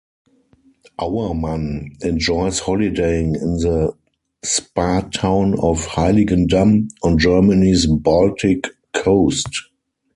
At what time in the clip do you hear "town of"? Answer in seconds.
5.01-5.85